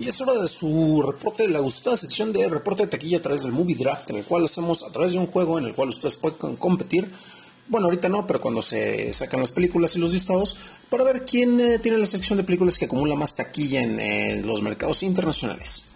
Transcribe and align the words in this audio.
Y 0.00 0.08
es 0.08 0.18
hora 0.22 0.32
de 0.32 0.48
su 0.48 1.02
reporte, 1.02 1.46
la 1.46 1.58
gustada 1.58 1.94
sección 1.94 2.32
de 2.32 2.48
reporte 2.48 2.84
de 2.84 2.88
taquilla 2.88 3.18
a 3.18 3.20
través 3.20 3.42
del 3.42 3.52
Movie 3.52 3.76
Draft, 3.76 4.08
en 4.08 4.16
el 4.16 4.24
cual 4.24 4.46
hacemos 4.46 4.82
a 4.82 4.90
través 4.90 5.12
de 5.12 5.18
un 5.18 5.26
juego 5.26 5.58
en 5.58 5.66
el 5.66 5.74
cual 5.74 5.90
ustedes 5.90 6.16
pueden 6.16 6.56
competir. 6.56 7.12
Bueno, 7.68 7.88
ahorita 7.88 8.08
no, 8.08 8.26
pero 8.26 8.40
cuando 8.40 8.62
se 8.62 9.12
sacan 9.12 9.40
las 9.40 9.52
películas 9.52 9.94
y 9.94 9.98
los 9.98 10.14
listados, 10.14 10.56
para 10.88 11.04
ver 11.04 11.26
quién 11.26 11.60
eh, 11.60 11.78
tiene 11.80 11.98
la 11.98 12.06
sección 12.06 12.38
de 12.38 12.44
películas 12.44 12.78
que 12.78 12.86
acumula 12.86 13.14
más 13.14 13.36
taquilla 13.36 13.82
en 13.82 14.00
eh, 14.00 14.42
los 14.42 14.62
mercados 14.62 15.02
internacionales. 15.02 15.89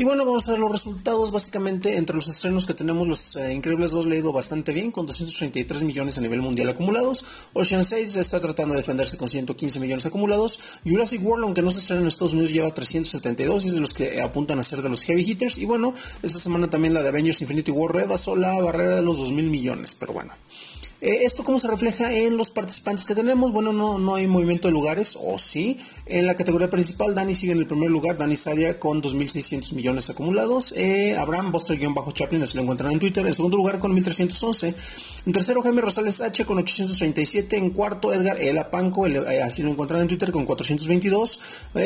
Y 0.00 0.04
bueno, 0.04 0.24
vamos 0.24 0.46
a 0.46 0.52
ver 0.52 0.60
los 0.60 0.70
resultados. 0.70 1.32
Básicamente, 1.32 1.96
entre 1.96 2.14
los 2.14 2.28
estrenos 2.28 2.68
que 2.68 2.72
tenemos, 2.72 3.08
Los 3.08 3.34
eh, 3.34 3.52
Increíbles 3.52 3.90
2 3.90 4.06
le 4.06 4.14
ha 4.14 4.18
ido 4.20 4.32
bastante 4.32 4.72
bien, 4.72 4.92
con 4.92 5.06
233 5.06 5.82
millones 5.82 6.16
a 6.16 6.20
nivel 6.20 6.40
mundial 6.40 6.68
acumulados. 6.68 7.24
Ocean 7.52 7.84
6 7.84 8.16
está 8.16 8.38
tratando 8.38 8.74
de 8.74 8.82
defenderse 8.82 9.18
con 9.18 9.28
115 9.28 9.80
millones 9.80 10.06
acumulados. 10.06 10.60
Jurassic 10.84 11.20
World, 11.26 11.46
aunque 11.46 11.62
no 11.62 11.72
se 11.72 11.80
estrena 11.80 12.02
en 12.02 12.06
Estados 12.06 12.32
Unidos, 12.32 12.52
lleva 12.52 12.70
372 12.70 13.64
y 13.64 13.68
es 13.68 13.74
de 13.74 13.80
los 13.80 13.92
que 13.92 14.22
apuntan 14.22 14.60
a 14.60 14.62
ser 14.62 14.82
de 14.82 14.88
los 14.88 15.02
heavy 15.02 15.22
hitters. 15.22 15.58
Y 15.58 15.64
bueno, 15.64 15.92
esta 16.22 16.38
semana 16.38 16.70
también 16.70 16.94
la 16.94 17.02
de 17.02 17.08
Avengers 17.08 17.42
Infinity 17.42 17.72
War 17.72 17.92
rebasó 17.92 18.36
la 18.36 18.56
barrera 18.60 18.94
de 18.94 19.02
los 19.02 19.18
2 19.18 19.32
mil 19.32 19.50
millones, 19.50 19.96
pero 19.98 20.12
bueno. 20.12 20.32
Eh, 21.00 21.20
¿Esto 21.22 21.44
cómo 21.44 21.60
se 21.60 21.68
refleja 21.68 22.12
en 22.12 22.36
los 22.36 22.50
participantes 22.50 23.06
que 23.06 23.14
tenemos? 23.14 23.52
Bueno, 23.52 23.72
no, 23.72 24.00
no 24.00 24.16
hay 24.16 24.26
movimiento 24.26 24.66
de 24.66 24.72
lugares, 24.72 25.16
o 25.20 25.38
sí. 25.38 25.78
En 26.06 26.26
la 26.26 26.34
categoría 26.34 26.68
principal, 26.70 27.14
Dani 27.14 27.34
sigue 27.34 27.52
en 27.52 27.58
el 27.58 27.68
primer 27.68 27.88
lugar, 27.88 28.18
Dani 28.18 28.34
Sadia 28.34 28.80
con 28.80 29.00
2.600 29.00 29.74
millones 29.74 30.10
acumulados. 30.10 30.74
Eh, 30.76 31.16
Abraham 31.16 31.52
Buster-Chaplin, 31.52 32.42
así 32.42 32.56
lo 32.56 32.62
encuentran 32.62 32.90
en 32.90 32.98
Twitter. 32.98 33.24
En 33.24 33.32
segundo 33.32 33.56
lugar 33.56 33.78
con 33.78 33.94
1.311. 33.96 34.74
En 35.24 35.32
tercero, 35.32 35.62
Jaime 35.62 35.82
Rosales 35.82 36.20
H 36.20 36.44
con 36.44 36.58
837. 36.58 37.56
En 37.56 37.70
cuarto, 37.70 38.12
Edgar 38.12 38.40
Ela 38.40 38.72
Panco, 38.72 39.06
eh, 39.06 39.42
así 39.42 39.62
lo 39.62 39.70
encuentran 39.70 40.00
en 40.00 40.08
Twitter 40.08 40.32
con 40.32 40.46
422. 40.46 41.40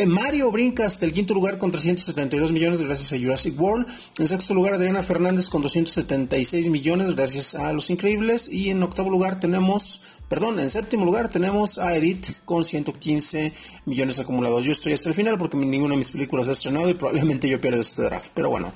Mario 0.06 0.50
Brincas 0.50 1.00
del 1.00 1.12
quinto 1.12 1.34
lugar 1.34 1.58
con 1.58 1.70
372 1.70 2.50
millones 2.52 2.80
gracias 2.80 3.12
a 3.12 3.18
Jurassic 3.18 3.60
World. 3.60 3.86
En 4.18 4.26
sexto 4.26 4.54
lugar, 4.54 4.72
Adriana 4.72 5.02
Fernández 5.02 5.50
con 5.50 5.60
276 5.60 6.70
millones 6.70 7.14
gracias 7.14 7.54
a 7.54 7.74
Los 7.74 7.90
Increíbles. 7.90 8.50
Y 8.50 8.70
en 8.70 8.82
octavo 8.82 9.01
lugar 9.10 9.40
tenemos, 9.40 10.02
perdón, 10.32 10.58
en 10.60 10.70
séptimo 10.70 11.04
lugar 11.04 11.28
tenemos 11.28 11.76
a 11.76 11.94
Edith 11.94 12.28
con 12.46 12.64
115 12.64 13.52
millones 13.84 14.18
acumulados. 14.18 14.64
Yo 14.64 14.72
estoy 14.72 14.94
hasta 14.94 15.10
el 15.10 15.14
final 15.14 15.36
porque 15.36 15.58
ninguna 15.58 15.92
de 15.92 15.98
mis 15.98 16.10
películas 16.10 16.48
ha 16.48 16.52
estrenado 16.52 16.88
y 16.88 16.94
probablemente 16.94 17.50
yo 17.50 17.60
pierda 17.60 17.80
este 17.80 18.04
draft. 18.04 18.30
Pero 18.32 18.48
bueno, 18.48 18.72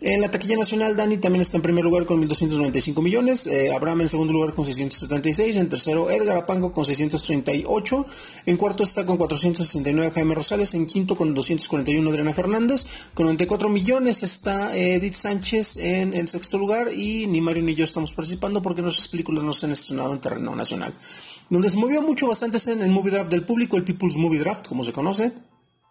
en 0.00 0.20
la 0.20 0.30
taquilla 0.30 0.56
nacional, 0.56 0.94
Dani 0.94 1.18
también 1.18 1.40
está 1.40 1.56
en 1.56 1.62
primer 1.62 1.82
lugar 1.82 2.06
con 2.06 2.22
1.295 2.22 3.02
millones. 3.02 3.48
Eh, 3.48 3.72
Abraham 3.74 4.02
en 4.02 4.08
segundo 4.08 4.32
lugar 4.32 4.54
con 4.54 4.64
676. 4.64 5.56
En 5.56 5.68
tercero, 5.68 6.08
Edgar 6.08 6.36
Apango 6.36 6.72
con 6.72 6.84
638. 6.84 8.06
En 8.46 8.56
cuarto 8.56 8.84
está 8.84 9.04
con 9.04 9.16
469 9.16 10.12
Jaime 10.12 10.34
Rosales. 10.36 10.74
En 10.74 10.86
quinto 10.86 11.16
con 11.16 11.34
241 11.34 12.10
Adriana 12.10 12.32
Fernández. 12.32 12.86
Con 13.14 13.26
94 13.26 13.68
millones 13.70 14.22
está 14.22 14.76
Edith 14.76 15.14
Sánchez 15.14 15.78
en 15.78 16.14
el 16.14 16.28
sexto 16.28 16.58
lugar. 16.58 16.92
Y 16.92 17.26
ni 17.26 17.40
Mario 17.40 17.64
ni 17.64 17.74
yo 17.74 17.82
estamos 17.82 18.12
participando 18.12 18.62
porque 18.62 18.82
nuestras 18.82 19.08
películas 19.08 19.42
no 19.42 19.52
se 19.52 19.66
han 19.66 19.72
estrenado 19.72 20.12
en 20.12 20.20
terreno 20.20 20.54
nacional. 20.54 20.94
Donde 21.50 21.70
se 21.70 21.78
movió 21.78 22.02
mucho 22.02 22.28
bastante 22.28 22.58
en 22.70 22.82
el 22.82 22.90
Movie 22.90 23.12
Draft 23.12 23.30
del 23.30 23.44
público, 23.44 23.76
el 23.76 23.84
People's 23.84 24.16
Movie 24.16 24.40
Draft, 24.40 24.68
como 24.68 24.82
se 24.82 24.92
conoce. 24.92 25.32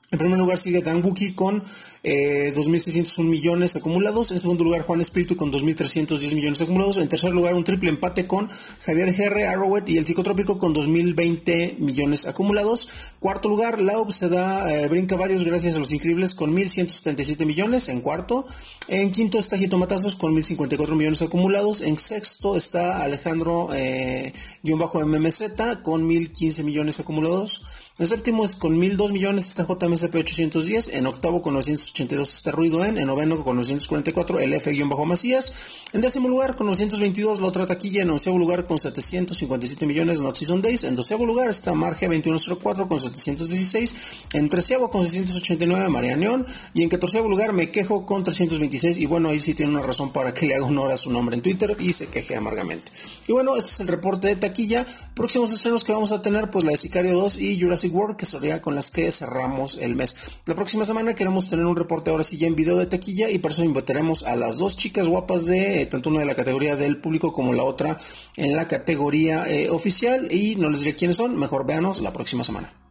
En 0.10 0.20
primer 0.20 0.38
lugar 0.40 0.58
sigue 0.58 0.82
Dan 0.82 1.04
Wookie 1.04 1.34
con 1.34 1.66
eh, 2.02 2.54
2.601 2.56 3.26
millones 3.26 3.76
acumulados. 3.76 4.32
En 4.32 4.40
segundo 4.40 4.64
lugar 4.64 4.84
Juan 4.84 5.02
Espíritu 5.02 5.36
con 5.36 5.52
2.310 5.52 6.34
millones 6.34 6.62
acumulados. 6.62 6.96
En 6.96 7.10
tercer 7.10 7.34
lugar 7.34 7.56
un 7.56 7.66
triple 7.66 7.90
empate 7.90 8.26
con 8.26 8.50
Javier 8.86 9.14
GR, 9.14 9.44
Arrowhead 9.44 9.86
y 9.88 9.98
el 9.98 10.06
Psicotrópico 10.06 10.58
con 10.58 10.74
2.020 10.74 11.80
millones 11.80 12.26
acumulados. 12.26 12.88
Cuarto 13.20 13.50
lugar 13.50 13.82
Laub 13.82 14.14
se 14.14 14.30
da, 14.30 14.74
eh, 14.74 14.88
brinca 14.88 15.18
varios 15.18 15.44
gracias 15.44 15.76
a 15.76 15.80
los 15.80 15.92
increíbles 15.92 16.36
con 16.36 16.56
1.177 16.56 17.46
millones 17.46 17.90
en 17.90 18.00
cuarto. 18.00 18.48
En 18.88 19.12
quinto 19.12 19.40
está 19.40 19.58
Jitomatazos 19.58 20.16
con 20.16 20.34
1.054 20.34 20.96
millones 20.96 21.22
acumulados. 21.22 21.82
En 21.82 21.98
sexto 21.98 22.56
está 22.56 23.04
Alejandro 23.04 23.72
eh, 23.74 24.32
MMZ 24.64 25.82
con 25.84 26.08
1.015 26.08 26.64
millones 26.64 27.02
acumulados. 27.02 27.66
En 28.00 28.08
séptimo 28.08 28.46
es 28.46 28.56
con 28.56 28.80
1.002 28.80 29.12
millones 29.12 29.48
está 29.48 29.66
JMSP 29.66 29.97
810. 30.04 30.90
En 30.90 31.08
octavo 31.08 31.42
con 31.42 31.54
982 31.54 32.34
está 32.34 32.52
Ruido 32.52 32.86
En. 32.86 32.98
En 32.98 33.08
noveno 33.08 33.44
con 33.44 33.56
944 33.56 34.40
el 34.40 34.54
F-Macías. 34.54 35.54
En 35.94 36.02
décimo 36.02 36.30
lugar 36.30 36.56
con 36.56 36.68
922 36.68 37.40
la 37.40 37.48
otra 37.48 37.66
taquilla. 37.66 38.04
En 38.04 38.10
onceavo 38.10 38.38
lugar 38.38 38.66
con 38.66 38.80
757 38.80 39.86
millones 39.86 40.22
Not 40.22 40.36
Season 40.36 40.62
Days. 40.62 40.84
En 40.84 40.96
doceavo 40.96 41.26
lugar 41.26 41.50
está 41.50 41.74
Marge 41.74 42.08
2104 42.08 42.88
con 42.88 43.00
716. 43.00 43.96
En 44.34 44.50
treceavo 44.50 44.90
con 44.90 45.04
689 45.04 45.90
María 45.90 46.16
Neón. 46.16 46.46
Y 46.74 46.84
en 46.84 46.90
catorceavo 46.90 47.28
lugar 47.28 47.54
Me 47.54 47.72
Quejo 47.72 48.06
con 48.06 48.24
326. 48.24 48.98
Y 48.98 49.06
bueno, 49.06 49.30
ahí 49.30 49.40
sí 49.40 49.54
tiene 49.54 49.72
una 49.72 49.82
razón 49.82 50.12
para 50.12 50.34
que 50.34 50.46
le 50.46 50.56
haga 50.56 50.66
honor 50.66 50.92
a 50.92 50.98
su 50.98 51.12
nombre 51.12 51.36
en 51.36 51.42
Twitter 51.42 51.76
y 51.80 51.94
se 51.94 52.08
queje 52.08 52.36
amargamente. 52.36 52.92
Y 53.28 53.32
bueno, 53.32 53.56
este 53.56 53.72
es 53.72 53.80
el 53.80 53.88
reporte 53.88 54.28
de 54.28 54.36
taquilla. 54.36 54.86
Próximos 55.14 55.52
estrenos 55.52 55.84
que 55.84 55.92
vamos 55.92 56.12
a 56.12 56.22
tener, 56.22 56.50
pues 56.50 56.64
la 56.64 56.72
de 56.72 56.78
Sicario 56.78 57.14
2 57.14 57.38
y 57.38 57.60
Jurassic 57.60 57.94
World, 57.94 58.18
que 58.18 58.26
sería 58.26 58.62
con 58.62 58.76
las 58.76 58.92
que 58.92 59.12
cerramos 59.12 59.78
el 59.88 59.96
mes. 59.96 60.40
La 60.46 60.56
próxima 60.56 60.86
semana 60.86 61.16
queremos 61.16 61.50
tener 61.50 61.66
un 61.66 61.76
reporte 61.76 62.12
ahora 62.12 62.24
sí 62.24 62.38
ya 62.38 62.48
en 62.48 62.56
video 62.56 62.78
de 62.78 62.86
taquilla 62.86 63.30
y 63.30 63.40
por 63.40 63.52
eso 63.52 63.64
invitaremos 63.64 64.24
a 64.24 64.36
las 64.36 64.60
dos 64.60 64.78
chicas 64.78 65.08
guapas 65.08 65.48
de 65.48 65.82
eh, 65.82 65.86
tanto 65.88 66.10
una 66.10 66.20
de 66.20 66.26
la 66.26 66.36
categoría 66.36 66.76
del 66.76 66.98
público 66.98 67.34
como 67.34 67.54
la 67.54 67.64
otra 67.64 67.98
en 68.36 68.56
la 68.56 68.68
categoría 68.68 69.46
eh, 69.48 69.70
oficial 69.70 70.32
y 70.32 70.56
no 70.56 70.70
les 70.70 70.82
diré 70.82 70.96
quiénes 70.96 71.18
son, 71.18 71.38
mejor 71.38 71.66
véanos 71.66 72.02
la 72.02 72.14
próxima 72.14 72.44
semana. 72.44 72.87